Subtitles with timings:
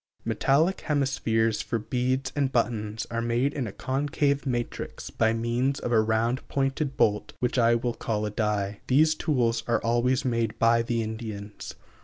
[0.25, 5.91] Metallic hemispheres for beads and buttons are made in a concave matrix by means of
[5.91, 8.79] a round pointed bolt which I will call a die.
[8.87, 11.75] These tools are always made by the Indians.